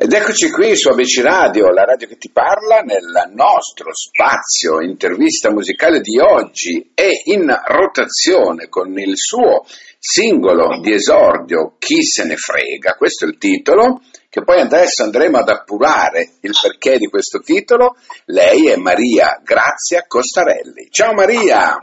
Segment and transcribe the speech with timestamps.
[0.00, 5.50] Ed eccoci qui su ABC Radio, la radio che ti parla, nel nostro spazio intervista
[5.50, 9.64] musicale di oggi è in rotazione con il suo
[9.98, 15.38] singolo di esordio Chi se ne frega, questo è il titolo, che poi adesso andremo
[15.38, 17.96] ad appurare il perché di questo titolo.
[18.26, 20.86] Lei è Maria Grazia Costarelli.
[20.92, 21.76] Ciao Maria!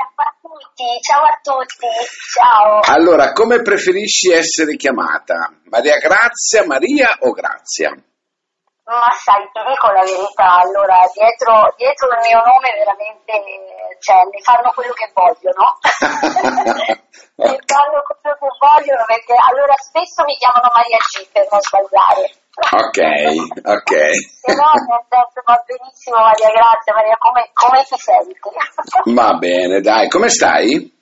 [1.02, 1.88] Ciao a tutti,
[2.32, 2.80] ciao.
[2.96, 5.52] Allora, come preferisci essere chiamata?
[5.66, 7.92] Maria Grazia, Maria o Grazia?
[8.86, 13.34] Ma sai, ti dico la verità, allora dietro, dietro il mio nome veramente,
[13.98, 15.82] cioè, ne fanno quello che vogliono.
[17.41, 22.45] ne fanno quello che vogliono perché allora spesso mi chiamano Maria G per non sbagliare.
[22.55, 23.00] Ok,
[23.64, 23.91] ok.
[24.41, 24.72] Però
[25.09, 29.13] senso va benissimo Maria, grazie Maria, come, come ti senti?
[29.13, 30.94] Va bene, dai, come stai?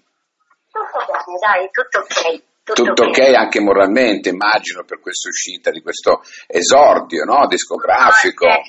[0.72, 2.42] Tutto bene, dai, tutto ok.
[2.64, 7.46] Tutto, tutto ok anche moralmente, immagino, per questa uscita di questo esordio no?
[7.46, 8.48] discografico.
[8.48, 8.62] Ah,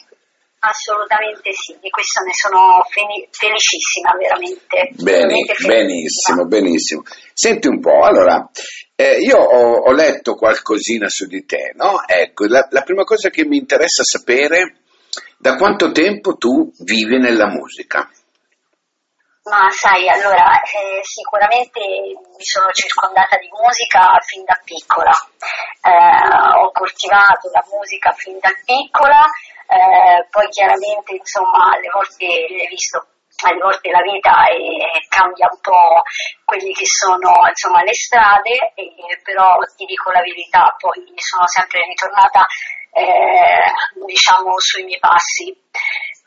[0.68, 4.90] assolutamente sì, di questo ne sono felicissima, veramente.
[5.00, 7.02] Bene, veramente benissimo, benissimo.
[7.32, 8.50] Senti un po', allora,
[8.96, 12.06] eh, io ho, ho, letto qualcosina su di te, no?
[12.06, 14.82] Ecco, la, la prima cosa che mi interessa sapere,
[15.38, 18.08] da quanto tempo tu vivi nella musica?
[19.44, 25.12] Ma sai, allora, eh, sicuramente mi sono circondata di musica fin da piccola,
[25.82, 29.20] eh, ho coltivato la musica fin da piccola,
[29.68, 32.24] eh, poi chiaramente insomma alle volte
[32.56, 33.13] l'hai visto
[33.48, 34.56] alle volte la vita è,
[35.08, 36.02] cambia un po'
[36.44, 38.92] quelle che sono insomma, le strade, e,
[39.22, 42.44] però ti dico la verità, poi sono sempre ritornata
[42.92, 45.52] eh, diciamo sui miei passi.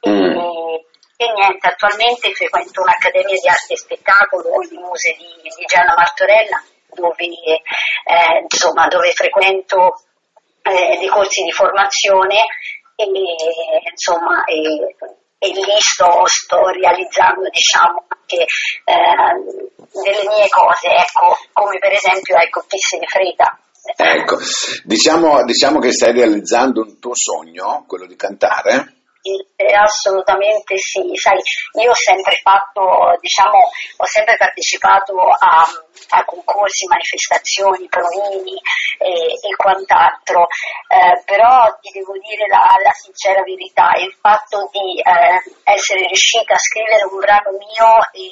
[0.07, 0.37] Mm.
[0.37, 0.85] E,
[1.17, 6.61] e niente, attualmente frequento un'accademia di arte e spettacolo di muse di, di Gianna Martorella,
[6.93, 10.03] dove, eh, insomma, dove frequento
[10.61, 12.45] eh, dei corsi di formazione
[12.95, 13.05] e,
[13.89, 14.95] insomma, e,
[15.39, 18.45] e lì sto, sto, realizzando diciamo, anche
[18.85, 23.59] eh, delle mie cose, ecco, come per esempio ecco, chi se ne frega.
[23.95, 24.37] Ecco,
[24.83, 28.96] diciamo, diciamo che stai realizzando un tuo sogno, quello di cantare?
[29.57, 31.39] Assolutamente sì, sai,
[31.81, 35.65] io ho sempre fatto, diciamo, ho sempre partecipato a,
[36.09, 38.53] a concorsi, manifestazioni, provini
[38.99, 40.47] e, e quant'altro,
[40.87, 46.53] eh, però ti devo dire la, la, sincera verità, il fatto di eh, essere riuscita
[46.53, 48.29] a scrivere un brano mio e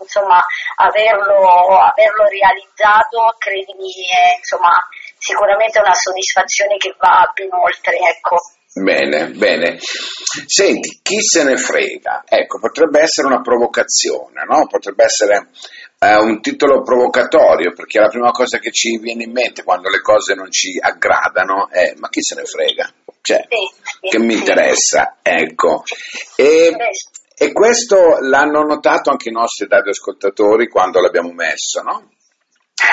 [0.00, 0.40] insomma
[0.76, 4.76] averlo, averlo realizzato, credimi, è insomma,
[5.18, 8.36] sicuramente una soddisfazione che va ben oltre, ecco.
[8.72, 9.78] Bene, bene.
[10.46, 12.22] Senti, chi se ne frega?
[12.24, 14.66] Ecco, potrebbe essere una provocazione, no?
[14.68, 15.48] Potrebbe essere
[15.98, 20.00] eh, un titolo provocatorio, perché la prima cosa che ci viene in mente quando le
[20.00, 22.92] cose non ci aggradano è ma chi se ne frega?
[23.20, 25.16] Cioè, sì, che sì, mi interessa?
[25.20, 25.82] Ecco.
[26.36, 26.74] E,
[27.36, 32.08] e, questo l'hanno notato anche i nostri radioascoltatori quando l'abbiamo messo, no?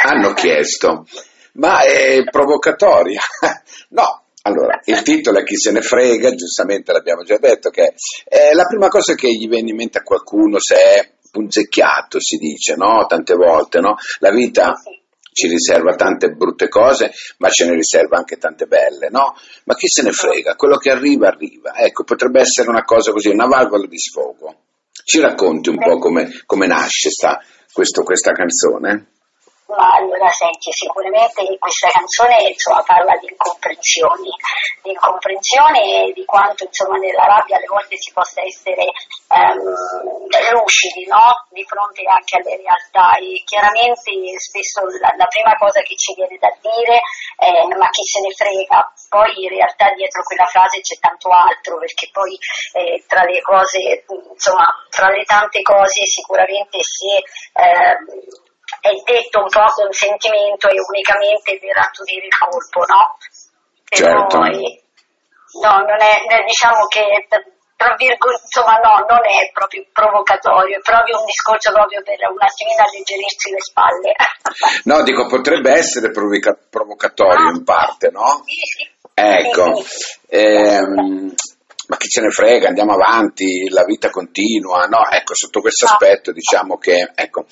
[0.03, 1.05] Hanno chiesto,
[1.53, 3.21] ma è provocatoria?
[3.89, 7.93] no, allora, il titolo è Chi se ne frega, giustamente l'abbiamo già detto, che
[8.23, 12.37] è la prima cosa che gli viene in mente a qualcuno se è punzecchiato, si
[12.37, 13.05] dice, no?
[13.07, 13.95] Tante volte, no?
[14.19, 14.73] La vita
[15.37, 19.35] ci riserva tante brutte cose, ma ce ne riserva anche tante belle, no?
[19.65, 20.55] Ma chi se ne frega?
[20.55, 21.75] Quello che arriva, arriva.
[21.75, 24.63] Ecco, potrebbe essere una cosa così, una valvola di sfogo.
[25.03, 27.39] Ci racconti un po' come, come nasce sta,
[27.71, 29.11] questo, questa canzone?
[29.67, 34.31] Ma allora senti, sicuramente questa canzone insomma, parla di incomprensioni,
[34.81, 38.87] di incomprensione e di quanto insomma, nella rabbia alle volte si possa essere
[39.27, 39.59] ehm,
[40.55, 41.45] lucidi no?
[41.51, 46.37] di fronte anche alle realtà e chiaramente spesso la, la, prima cosa che ci viene
[46.39, 47.01] da dire
[47.35, 51.77] è ma chi se ne frega, poi in realtà dietro quella frase c'è tanto altro
[51.77, 52.39] perché poi
[52.71, 57.19] eh, tra le cose, insomma tra le tante cose sicuramente se
[57.51, 58.46] eh,
[58.81, 63.17] è detto un po' con sentimento e unicamente per attutire il colpo, no?
[63.87, 64.37] Certo.
[64.37, 64.59] Noi,
[65.63, 67.27] no, non è, diciamo che
[67.77, 72.41] tra virgolette, insomma no, non è proprio provocatorio, è proprio un discorso proprio per un
[72.41, 74.11] attimino alleggerirsi le spalle.
[74.83, 78.41] No, dico, potrebbe essere provoca- provocatorio ah, in parte, no?
[78.43, 78.95] Sì, sì.
[79.13, 80.17] Ecco, sì.
[80.29, 81.33] Ehm,
[81.87, 85.07] ma chi ce ne frega, andiamo avanti, la vita continua, no?
[85.09, 85.91] Ecco, sotto questo ah.
[85.91, 87.45] aspetto diciamo che, ecco,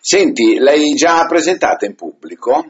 [0.00, 2.64] Senti, l'hai già presentata in pubblico?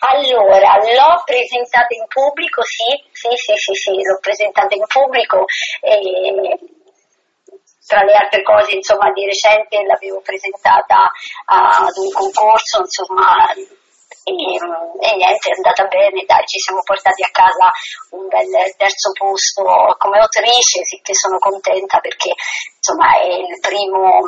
[0.00, 5.44] Allora, l'ho presentata in pubblico, sì, sì, sì, sì, sì l'ho presentata in pubblico
[5.80, 6.58] e
[7.86, 11.10] tra le altre cose, insomma, di recente l'avevo presentata
[11.46, 13.50] ad un concorso, insomma,
[14.24, 17.70] e, e, niente, è andata bene, dai, ci siamo portati a casa
[18.10, 19.62] un bel terzo posto
[19.98, 22.30] come autrice, sì che sono contenta perché
[22.76, 24.22] insomma è il primo,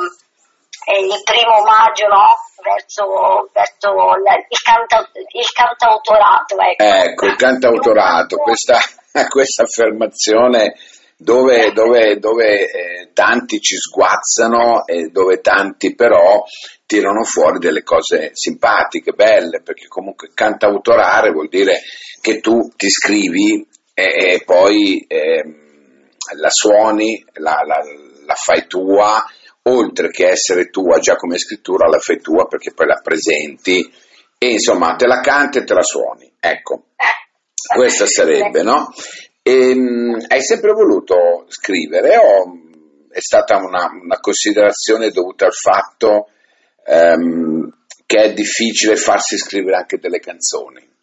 [0.97, 2.25] il primo omaggio no?
[2.61, 6.55] verso, verso la, il, canta, il, cantautorato.
[6.57, 8.79] Ecco, ecco il cantautorato, questa,
[9.29, 10.73] questa affermazione
[11.17, 16.43] dove, dove, dove eh, tanti ci sguazzano e dove tanti però
[16.85, 21.81] tirano fuori delle cose simpatiche, belle, perché comunque cantautorare vuol dire
[22.21, 25.43] che tu ti scrivi e, e poi eh,
[26.37, 27.81] la suoni, la, la,
[28.25, 29.23] la fai tua,
[29.67, 33.91] oltre che essere tua già come scrittura, la fai tua perché poi la presenti
[34.37, 36.31] e insomma te la canti e te la suoni.
[36.39, 36.87] Ecco,
[37.73, 38.93] questa sarebbe, no?
[39.41, 42.63] E, ehm, hai sempre voluto scrivere o
[43.09, 46.29] è stata una, una considerazione dovuta al fatto
[46.85, 47.69] um,
[48.05, 50.94] che è difficile farsi scrivere anche delle canzoni?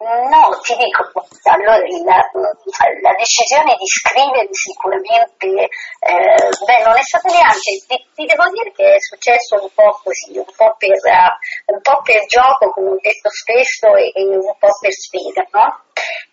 [0.00, 1.12] No, ti dico,
[1.44, 5.68] allora la, la decisione di scrivere sicuramente,
[6.00, 10.00] eh, beh, non è stata neanche, ti, ti, devo dire che è successo un po'
[10.02, 14.24] così, un po' per, uh, un po per gioco, come ho detto spesso, e, e
[14.24, 15.84] un po' per sfida, no?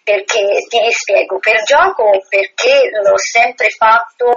[0.02, 4.32] Perché ti rispiego, per gioco perché l'ho sempre fatto,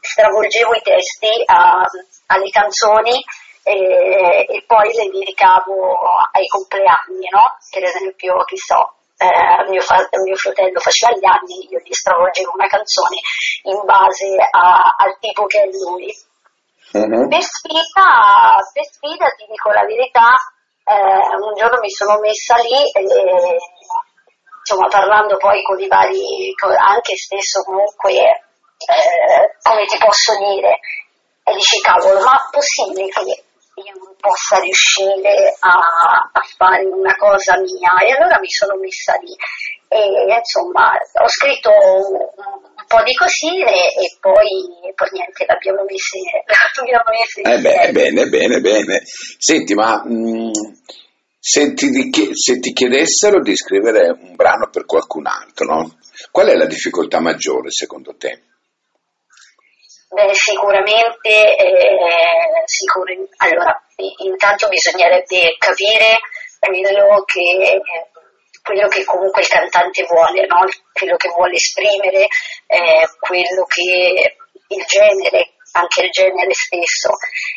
[0.00, 1.86] stravolgevo i testi a,
[2.26, 3.22] alle canzoni
[3.64, 5.96] e, e poi le dedicavo
[6.32, 7.56] ai compleanni, no?
[7.70, 12.52] Per esempio, chi so, eh, mio, fa- mio, fratello faceva gli anni, io gli stravolgevo
[12.52, 13.16] una canzone
[13.62, 16.12] in base a, al tipo che è lui.
[16.92, 17.26] Uh-huh.
[17.26, 20.28] Per, sfida, per sfida, ti dico la verità,
[20.84, 23.00] eh, un giorno mi sono messa lì e
[24.60, 30.78] insomma parlando poi con i vari, anche stesso comunque, eh, come ti posso dire,
[31.44, 37.58] e dici cavolo, ma possibile che io non possa riuscire a, a, fare una cosa
[37.58, 39.34] mia e allora mi sono messa lì
[39.88, 46.18] e insomma ho scritto un, un po' di cosine e poi, poi niente l'abbiamo messe
[47.42, 50.50] eh beh, bene bene bene senti ma mh, mm,
[51.38, 51.90] se, ti,
[52.32, 55.98] se ti chiedessero di scrivere un brano per qualcun altro no?
[56.30, 58.53] qual è la difficoltà maggiore secondo te?
[60.14, 63.82] Beh, sicuramente, eh, sicur- allora,
[64.22, 66.20] intanto bisognerebbe capire
[66.60, 67.80] quello che,
[68.62, 70.64] quello che comunque il cantante vuole, no?
[70.92, 72.28] quello che vuole esprimere,
[72.68, 74.36] eh, quello che
[74.68, 77.10] il genere, anche il genere stesso.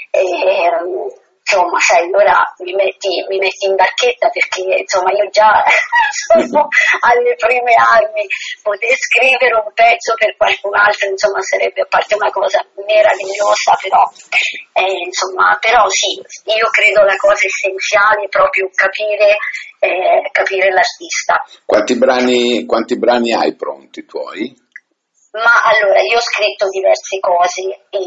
[0.09, 5.63] Eh, insomma, sai, allora mi metti, mi metti, in barchetta perché insomma io già
[6.27, 6.67] sono
[6.99, 8.27] alle prime armi,
[8.61, 14.03] poter scrivere un pezzo per qualcun altro, insomma, sarebbe a parte una cosa meravigliosa, però,
[14.75, 19.39] eh, insomma, però sì, io credo la cosa essenziale è proprio capire,
[19.79, 21.39] eh, capire l'artista.
[21.63, 24.66] Quanti brani, quanti brani hai pronti tuoi?
[25.37, 27.99] Ma allora, io ho scritto diverse cose e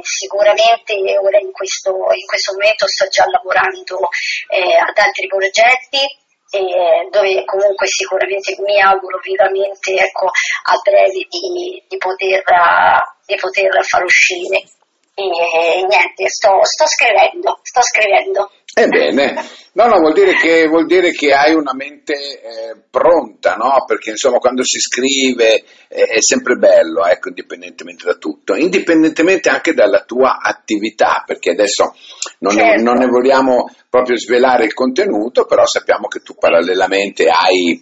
[0.00, 4.08] sicuramente ora in questo, in questo momento sto già lavorando
[4.48, 6.00] eh, ad altri progetti
[7.10, 12.42] dove comunque sicuramente mi auguro vivamente ecco, a breve di, di, poter,
[13.26, 14.62] di poter far uscire.
[15.16, 18.50] E niente, sto, sto scrivendo, sto scrivendo.
[18.76, 19.34] Ebbene,
[19.74, 23.84] no, no, vuol dire che, vuol dire che hai una mente eh, pronta, no?
[23.86, 29.74] Perché insomma quando si scrive eh, è sempre bello, ecco, indipendentemente da tutto, indipendentemente anche
[29.74, 31.94] dalla tua attività, perché adesso
[32.40, 32.74] non, certo.
[32.74, 37.80] ne, non ne vogliamo proprio svelare il contenuto, però sappiamo che tu parallelamente hai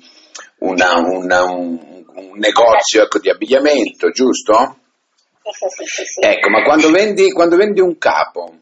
[0.59, 4.77] una, una, un, un, negozio ecco, di abbigliamento, giusto?
[5.43, 6.21] Sì, sì, sì, sì.
[6.21, 8.53] Ecco, ma quando vendi, quando vendi un capo,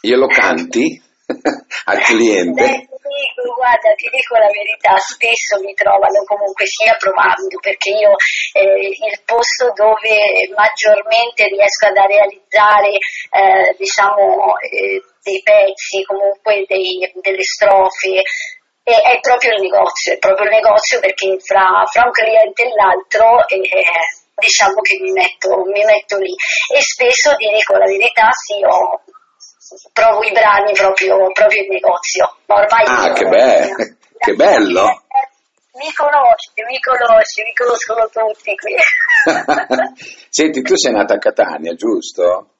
[0.00, 1.02] glielo canti?
[1.86, 2.64] al cliente?
[2.64, 8.12] Eh, dico, guarda, ti dico la verità, spesso mi trovano comunque sia provando, perché io
[8.52, 17.10] eh, il posto dove maggiormente riesco a realizzare eh, diciamo, eh, dei pezzi, comunque dei,
[17.20, 18.22] delle strofe,
[18.82, 22.74] è, è, proprio il negozio, è proprio il negozio perché fra, fra un cliente e
[22.76, 23.64] l'altro eh,
[24.36, 26.34] diciamo che mi metto, mi metto lì
[26.74, 29.00] e spesso ti dico la verità, sì, ho
[29.92, 32.36] provo i brani proprio, proprio in negozio.
[32.46, 35.02] Ma ormai ah, che, be- che bello!
[35.74, 38.76] Mi conosci, mi conosci, mi conoscono tutti qui.
[40.30, 42.53] Senti, tu sei nata a Catania, giusto?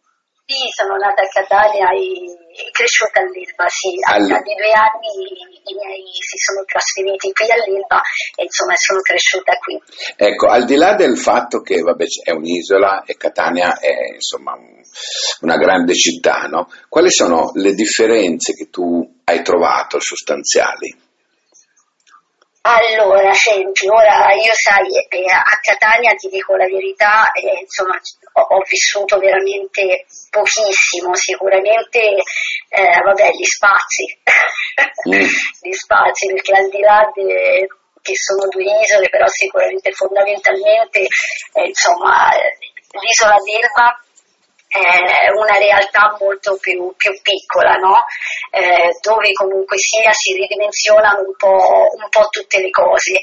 [0.46, 3.96] Sì, sono nata a Catania e cresciuta all'Elba, sì.
[4.04, 5.08] A Al- di due anni
[5.64, 8.02] i miei si sono trasferiti qui all'Elba
[8.36, 9.80] e insomma sono cresciuta qui.
[10.16, 14.82] Ecco, al di là del fatto che vabbè, è un'isola e Catania è insomma un-
[15.40, 16.68] una grande città, no?
[16.90, 20.94] Quali sono le differenze che tu hai trovato sostanziali?
[22.66, 27.98] Allora, senti, ora io sai, eh, a Catania ti dico la verità, eh, insomma,
[28.36, 32.00] ho, ho vissuto veramente pochissimo, sicuramente,
[32.68, 34.04] eh, vabbè, gli spazi,
[35.06, 35.10] Mm.
[35.62, 37.66] gli spazi, perché al di là de-
[38.02, 42.30] che sono due isole, però sicuramente fondamentalmente, eh, insomma,
[43.00, 43.98] l'isola d'Elba
[44.68, 48.04] è una realtà molto più, più piccola, no?
[48.50, 53.20] Eh, dove comunque sia si ridimensionano un po', un po' tutte le cose.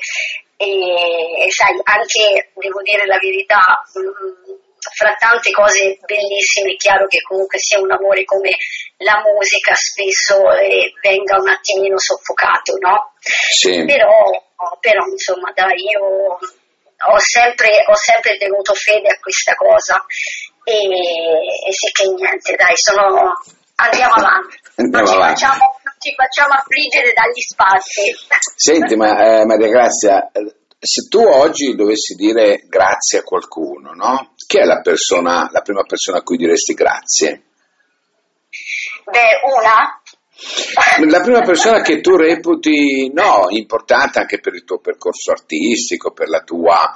[0.56, 7.05] E, e sai, anche devo dire la verità, mh, fra tante cose bellissime, è chiaro
[7.07, 8.50] che comunque sia un amore come
[8.97, 13.13] la musica spesso eh, venga un attimino soffocato, no?
[13.21, 13.85] Sì.
[13.85, 14.29] Però,
[14.79, 16.38] però, insomma, dai, io
[17.01, 20.03] ho sempre, ho sempre tenuto fede a questa cosa
[20.63, 23.33] e, e sì che niente, dai, sono,
[23.75, 24.59] andiamo avanti.
[24.75, 25.41] Andiamo non, ci avanti.
[25.41, 28.15] Facciamo, non ci facciamo affliggere dagli spazi.
[28.55, 30.29] Senti, ma eh, Maria Grazia,
[30.83, 34.33] se tu oggi dovessi dire grazie a qualcuno, no?
[34.47, 37.43] Chi è la persona, la prima persona a cui diresti grazie?
[39.05, 40.01] Beh, una?
[41.07, 46.29] La prima persona che tu reputi, no, importante anche per il tuo percorso artistico, per
[46.29, 46.91] la tua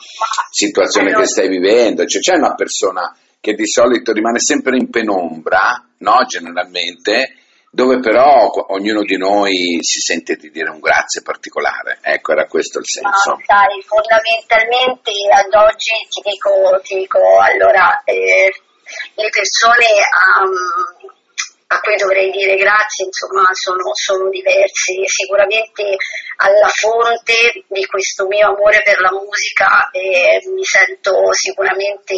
[0.50, 5.88] situazione che stai vivendo, cioè c'è una persona che di solito rimane sempre in penombra,
[6.00, 7.36] no, generalmente,
[7.76, 12.80] dove però ognuno di noi si sente di dire un grazie particolare, ecco, era questo
[12.80, 13.36] il senso.
[13.44, 18.48] sai, fondamentalmente ad oggi ti dico, ti dico allora, eh,
[19.16, 19.92] le persone
[20.40, 21.12] um,
[21.68, 24.96] a cui dovrei dire grazie, insomma, sono, sono diverse.
[25.12, 25.98] Sicuramente
[26.38, 32.16] alla fonte di questo mio amore per la musica eh, mi sento sicuramente,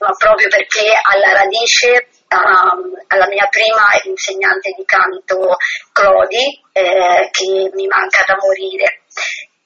[0.00, 5.56] ma proprio perché alla radice alla mia prima insegnante di canto
[5.92, 9.02] Clodi, eh, che mi manca da morire.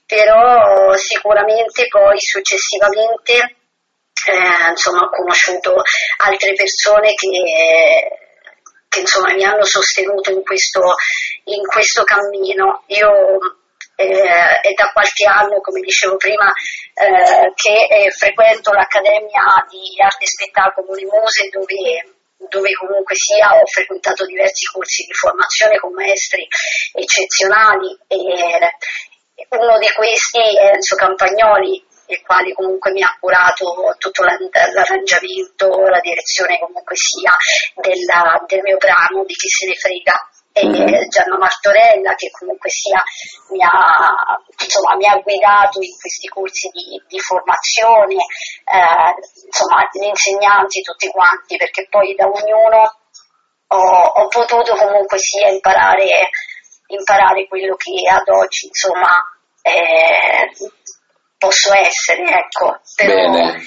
[0.06, 3.56] Però sicuramente poi successivamente
[4.26, 5.74] eh, insomma, ho conosciuto
[6.18, 7.28] altre persone che,
[8.88, 10.80] che, insomma, mi hanno sostenuto in questo,
[11.44, 12.84] in questo cammino.
[12.88, 13.10] Io
[13.96, 16.46] eh, è da qualche anno, come dicevo prima,
[16.94, 23.54] eh, che eh, frequento l'Accademia di Arte e Spettacolo Le Muse dove dove comunque sia
[23.54, 26.46] ho frequentato diversi corsi di formazione con maestri
[26.94, 28.16] eccezionali e
[29.48, 34.36] uno di questi è Enzo Campagnoli il quale comunque mi ha curato tutto la-
[34.74, 37.32] l'arrangiamento, la direzione comunque sia
[37.80, 40.12] della- del mio brano di chi se ne frega
[40.52, 41.08] e.
[41.08, 43.02] Gianna Martorella che comunque sia
[43.50, 49.14] mi ha, insomma, mi ha guidato in questi corsi di, di formazione, eh,
[49.46, 53.00] insomma gli insegnanti tutti quanti perché poi da ognuno
[53.68, 56.28] ho, ho potuto comunque sia imparare,
[56.86, 59.16] imparare quello che ad oggi insomma
[59.62, 60.50] eh,
[61.38, 62.80] posso essere, ecco.
[62.94, 63.62] Però Bene.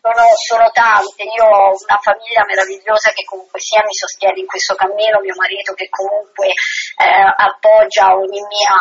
[0.00, 4.74] Sono, sono tante, io ho una famiglia meravigliosa che comunque sia mi sostiene in questo
[4.74, 8.76] cammino, mio marito che comunque eh, appoggia ogni mia,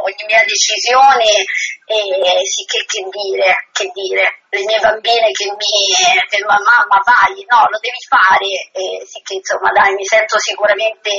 [0.00, 1.44] ogni mia decisione
[1.84, 2.00] e
[2.48, 7.60] sì che, che dire, che dire, le mie bambine che mi ma mamma vai, no
[7.68, 8.48] lo devi fare.
[8.72, 11.12] E sì che insomma dai mi sento sicuramente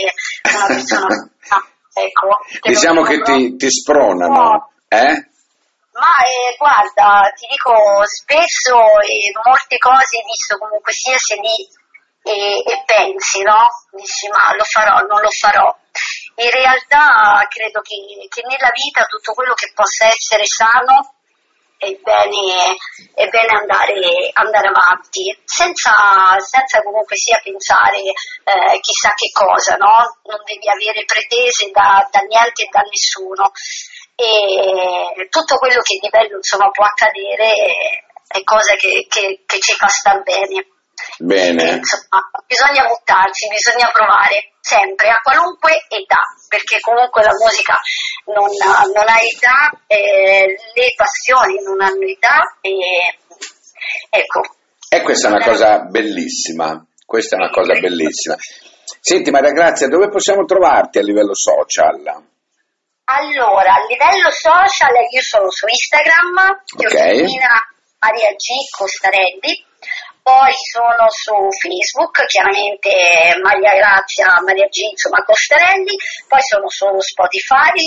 [0.50, 1.14] una persona
[1.54, 2.28] ah, ecco,
[2.66, 5.34] Diciamo che ti, ti spronano, eh?
[5.96, 11.56] Ma eh, guarda, ti dico spesso e molte cose, visto comunque sia se lì
[12.22, 13.64] e, e pensi, no?
[13.92, 15.72] Dici ma lo farò, non lo farò.
[16.36, 17.96] In realtà credo che,
[18.28, 21.16] che nella vita tutto quello che possa essere sano
[21.78, 22.76] è bene,
[23.16, 25.96] è bene andare, andare avanti, senza,
[26.44, 30.20] senza comunque sia pensare eh, chissà che cosa, no?
[30.28, 33.52] Non devi avere pretese da, da niente e da nessuno
[34.16, 37.52] e tutto quello che di bello insomma può accadere
[38.28, 40.68] è cosa che, che, che ci fa star bene.
[41.20, 41.64] Bene.
[41.64, 47.80] Che, insomma, bisogna buttarsi, bisogna provare sempre, a qualunque età, perché comunque la musica
[48.34, 53.20] non, ha- non ha età, eh, le passioni non hanno età e
[54.10, 54.42] ecco.
[54.90, 58.36] E questa è una cosa bellissima, questa è una cosa bellissima.
[59.00, 62.34] Senti Maria Grazia, dove possiamo trovarti a livello social?
[63.06, 66.66] Allora, a livello social io sono su Instagram.
[66.74, 67.54] Giorgina
[68.02, 68.46] Maria G.
[68.74, 69.54] Costarelli,
[70.26, 72.90] poi sono su Facebook, chiaramente
[73.46, 75.94] Maria Grazia, Maria G, insomma Costarelli,
[76.26, 77.78] poi sono su Spotify,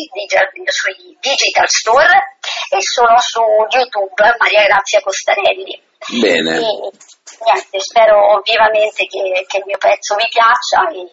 [0.71, 2.39] sui Digital Store
[2.71, 3.43] e sono su
[3.75, 5.83] YouTube Maria Grazia Costarelli.
[6.23, 6.63] Bene.
[6.63, 6.95] E,
[7.43, 10.87] niente, spero vivamente che, che, il mio pezzo vi piaccia.
[10.95, 11.11] E...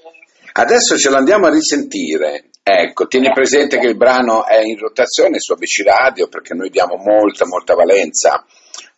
[0.54, 2.54] Adesso ce l'andiamo a risentire.
[2.68, 6.96] Ecco, tieni presente che il brano è in rotazione su ABC Radio perché noi diamo
[6.96, 8.44] molta, molta valenza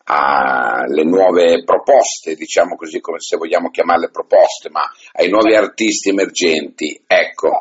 [0.04, 4.80] alle nuove proposte, diciamo così come se vogliamo chiamarle proposte, ma
[5.12, 6.98] ai nuovi artisti emergenti.
[7.06, 7.58] Ecco,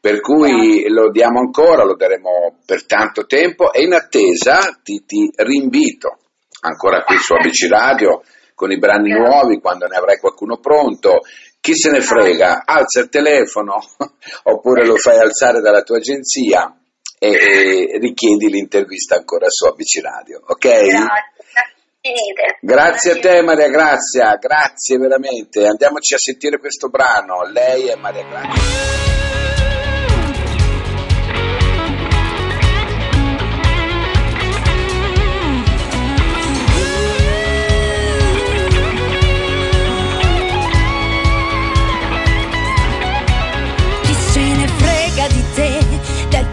[0.00, 5.30] per cui lo diamo ancora, lo daremo per tanto tempo e in attesa ti, ti
[5.36, 6.20] rinvito
[6.62, 8.22] ancora qui su ABC Radio
[8.54, 11.20] con i brani nuovi quando ne avrai qualcuno pronto.
[11.60, 13.78] Chi se ne frega, alza il telefono
[14.44, 16.74] oppure lo fai alzare dalla tua agenzia
[17.18, 20.68] e, e richiedi l'intervista ancora su ABC Radio, ok?
[20.68, 22.58] Grazie.
[22.62, 25.66] Grazie a te Maria Grazia, grazie veramente.
[25.66, 27.42] Andiamoci a sentire questo brano.
[27.42, 29.09] Lei è Maria Grazia.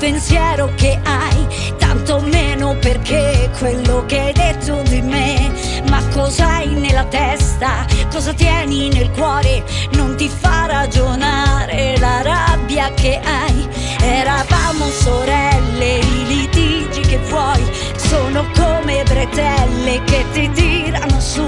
[0.10, 5.52] Pensiero che hai, tanto meno perché quello che hai detto di me.
[5.90, 7.86] Ma cos'hai nella testa?
[8.10, 9.66] Cosa tieni nel cuore?
[9.92, 13.68] Non ti fa ragionare la rabbia che hai.
[14.00, 17.62] Eravamo sorelle, i litigi che vuoi
[17.98, 21.46] sono come bretelle che ti tirano su.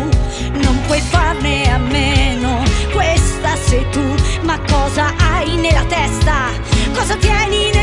[0.51, 2.61] Non puoi farne a meno,
[2.91, 4.03] questa sei tu.
[4.41, 6.49] Ma cosa hai nella testa?
[6.93, 7.78] Cosa tieni nel cuore?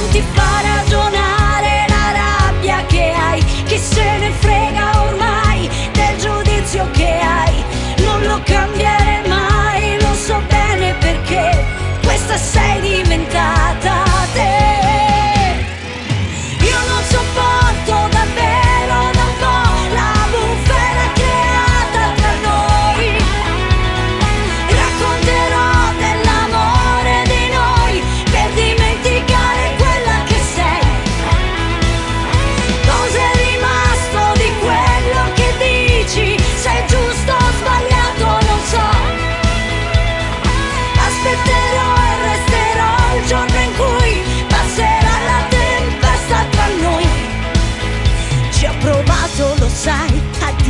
[0.00, 6.90] Non ti fa ragionare la rabbia che hai, chi se ne frega ormai del giudizio
[6.92, 7.62] che hai,
[7.98, 11.66] non lo cambierei mai, lo so bene perché
[12.02, 12.79] questa sei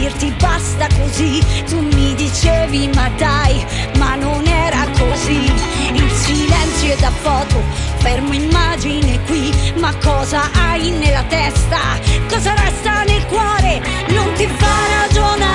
[0.00, 1.40] dirti basta così.
[1.68, 3.64] Tu mi dicevi ma dai,
[3.98, 5.44] ma non era così.
[5.92, 7.62] Il silenzio è da foto,
[7.98, 9.52] fermo immagine qui.
[9.78, 11.80] Ma cosa hai nella testa?
[12.28, 13.82] Cosa resta nel cuore?
[14.08, 15.49] Non ti fa ragionare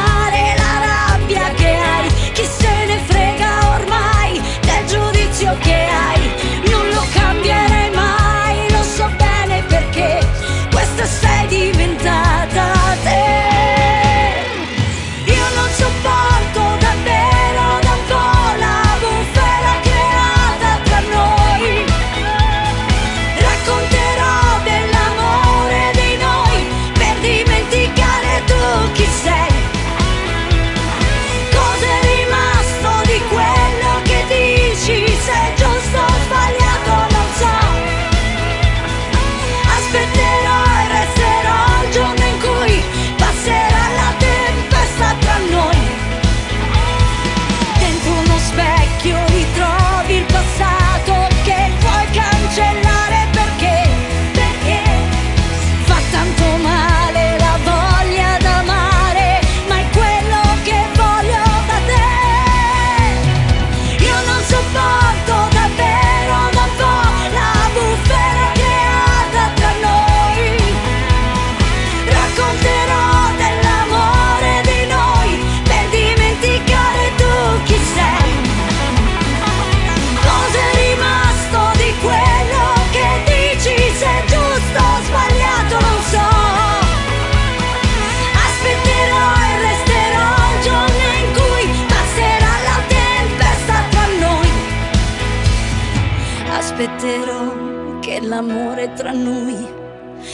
[96.57, 99.67] Aspetterò che l'amore tra noi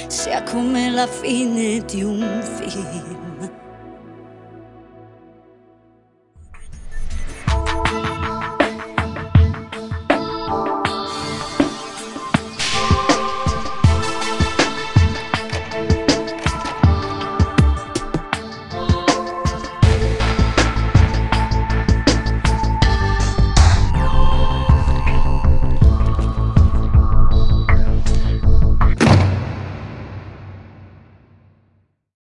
[0.06, 3.31] sia come la fine di un film.